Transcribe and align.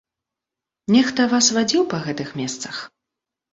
Нехта 0.95 1.27
вас 1.35 1.51
вадзіў 1.59 1.87
па 1.93 1.97
гэтых 2.07 2.35
месцах? 2.43 2.83